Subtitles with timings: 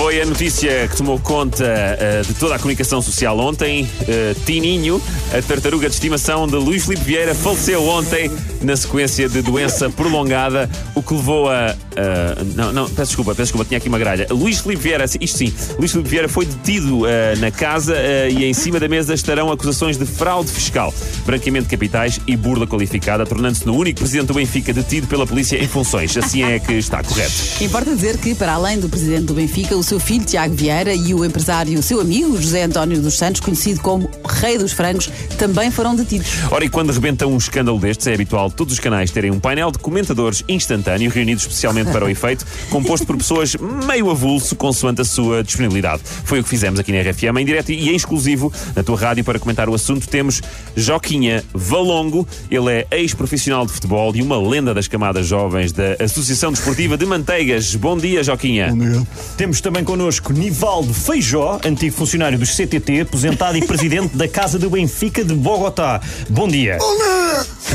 [0.00, 3.82] Foi a notícia que tomou conta uh, de toda a comunicação social ontem.
[3.82, 5.02] Uh, Tininho,
[5.36, 8.30] a tartaruga de estimação de Luís Filipe Vieira, faleceu ontem
[8.62, 11.76] na sequência de doença prolongada, o que levou a.
[11.90, 14.26] Uh, não, não, peço desculpa, peço desculpa, tinha aqui uma gralha.
[14.30, 17.02] Luís Filipe Vieira, isto sim, Luís Filipe Vieira foi detido
[17.38, 17.94] na casa
[18.30, 20.94] e em cima da mesa estarão acusações de fraude fiscal,
[21.26, 25.62] branqueamento de capitais e burla qualificada, tornando-se no único presidente do Benfica detido pela polícia
[25.62, 26.16] em funções.
[26.16, 27.34] Assim é que está correto.
[27.60, 31.14] Importa dizer que, para além do presidente do Benfica, o seu filho Tiago Vieira e
[31.14, 35.96] o empresário seu amigo José António dos Santos, conhecido como Rei dos Frangos, também foram
[35.96, 36.28] detidos.
[36.50, 39.70] Ora, e quando rebenta um escândalo destes, é habitual todos os canais terem um painel
[39.70, 45.04] de comentadores instantâneo, reunidos especialmente para o efeito, composto por pessoas meio avulso, consoante a
[45.04, 46.02] sua disponibilidade.
[46.04, 49.24] Foi o que fizemos aqui na RFM, em direto e em exclusivo na tua rádio
[49.24, 50.06] para comentar o assunto.
[50.06, 50.40] Temos
[50.76, 56.52] Joquinha Valongo, ele é ex-profissional de futebol e uma lenda das camadas jovens da Associação
[56.52, 57.74] Desportiva de Manteigas.
[57.74, 58.68] Bom dia, Joquinha.
[58.68, 58.89] Bom dia.
[59.36, 64.70] Temos também connosco Nivaldo Feijó, antigo funcionário dos CTT, aposentado e presidente da Casa do
[64.70, 66.00] Benfica de Bogotá.
[66.28, 66.78] Bom dia.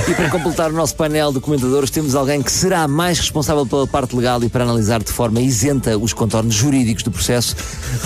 [0.08, 3.88] E para completar o nosso painel de comentadores, temos alguém que será mais responsável pela
[3.88, 7.56] parte legal e para analisar de forma isenta os contornos jurídicos do processo.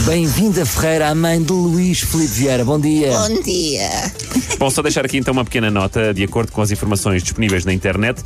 [0.05, 2.63] Bem-vinda, Ferreira, a mãe de Luís Felipe Vieira.
[2.63, 3.11] Bom dia.
[3.11, 3.89] Bom dia.
[4.57, 7.73] Bom, só deixar aqui então uma pequena nota, de acordo com as informações disponíveis na
[7.73, 8.21] internet.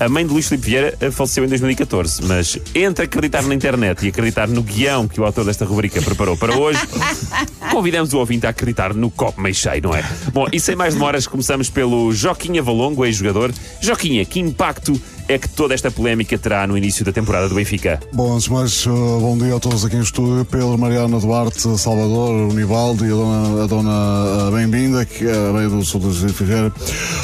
[0.00, 4.08] A mãe de Luís Filipe Vieira faleceu em 2014, mas entre acreditar na internet e
[4.10, 6.78] acreditar no guião que o autor desta rubrica preparou para hoje,
[7.72, 10.04] convidamos o ouvinte a acreditar no copo meio cheio, não é?
[10.32, 13.52] Bom, e sem mais demoras, começamos pelo Joquinha Valongo, ex-jogador.
[13.80, 18.00] Joquinha, que impacto é que toda esta polémica terá no início da temporada do Benfica?
[18.14, 20.42] Bom, antes de mais, uh, bom dia a todos aqui em estúdio.
[20.46, 25.52] Pedro, Mariana Duarte, Salvador, Univaldo e a dona, a dona uh, Bem-vinda, que é a
[25.52, 26.72] meio do sul de Figueira.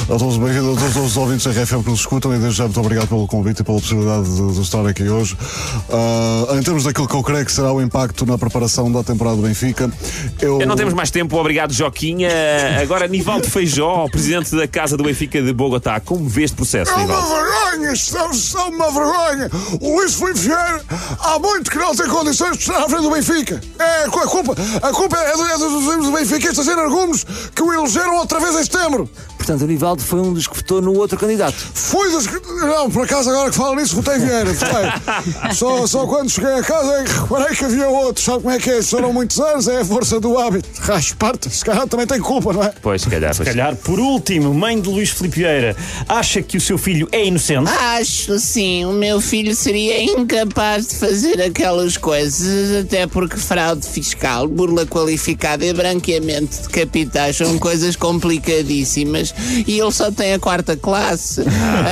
[0.03, 2.65] A todos bem-vindos, a todos os ouvintes da RFM que nos escutam e desde já
[2.65, 5.35] muito obrigado pelo convite e pela possibilidade de, de estar aqui hoje.
[5.89, 9.37] Uh, em termos daquilo que eu creio que será o impacto na preparação da temporada
[9.37, 9.91] do Benfica,
[10.39, 10.59] eu...
[10.59, 12.29] Não temos mais tempo, obrigado Joquinha.
[12.79, 16.97] Agora, Nivaldo Feijó, presidente da Casa do Benfica de Bogotá, como vê este processo, É
[16.97, 17.94] Nivaldo?
[17.99, 19.49] Estão, são uma vergonha.
[19.81, 20.83] O Luís Filipe Vieira
[21.19, 23.61] há muito que não tem condições de estar à frente do Benfica.
[23.79, 26.67] É, a culpa, a culpa é, do, é dos do Benfica estes
[27.53, 29.09] que o elegeram outra vez em setembro.
[29.45, 31.53] Portanto, o Nivaldo foi um dos que votou no outro candidato.
[31.55, 32.33] Fui dos que.
[32.65, 34.51] Não, por acaso agora que falo nisso, votei Vieira.
[34.51, 35.53] Votei.
[35.53, 38.25] Só, só quando cheguei a casa é que reparei que havia outros.
[38.25, 38.81] Sabe como é que é?
[38.81, 40.67] Foram muitos anos, é a força do hábito.
[40.81, 42.73] Rasparta, se calhar também tem culpa, não é?
[42.81, 43.33] Pois, se calhar.
[43.35, 43.49] Se Pois.
[43.49, 45.75] calhar, por último, mãe de Luís Filipe Vieira,
[46.09, 47.69] acha que o seu filho é inocente?
[47.69, 54.47] Acho sim, o meu filho seria incapaz de fazer aquelas coisas, até porque fraude fiscal,
[54.47, 59.34] burla qualificada e branqueamento de capitais são coisas complicadíssimas
[59.67, 61.41] e ele só tem a quarta classe.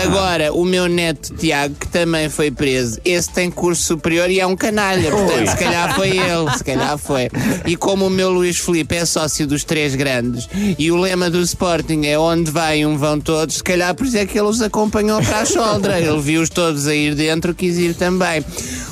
[0.03, 4.47] Agora, o meu neto Tiago, que também foi preso, esse tem curso superior e é
[4.47, 7.29] um canalha, portanto, se calhar foi ele, se calhar foi.
[7.65, 11.41] E como o meu Luís Filipe é sócio dos três grandes e o lema do
[11.41, 14.61] Sporting é onde vai um vão todos, se calhar por isso é que ele os
[14.61, 15.99] acompanhou para a choldra.
[15.99, 18.43] Ele viu-os todos a ir dentro, quis ir também.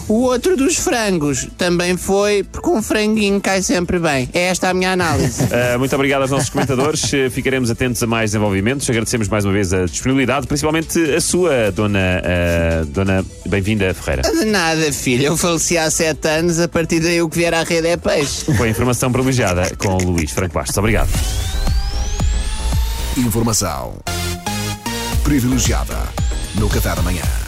[0.07, 4.29] O outro dos frangos também foi, porque um franguinho cai sempre bem.
[4.33, 5.43] É esta a minha análise.
[5.43, 7.03] Uh, muito obrigado aos nossos comentadores.
[7.13, 8.89] Uh, Ficaremos atentos a mais desenvolvimentos.
[8.89, 14.23] Agradecemos mais uma vez a disponibilidade, principalmente a sua, dona, uh, dona Bem-vinda Ferreira.
[14.23, 15.25] De nada, filho.
[15.25, 18.45] Eu faleci há sete anos, a partir daí o que vier à rede é peixe.
[18.55, 20.77] Foi a informação privilegiada com o Luís Franco Bastos.
[20.77, 21.09] Obrigado.
[23.17, 23.95] Informação
[25.23, 25.97] privilegiada
[26.55, 27.40] no Café da Manhã.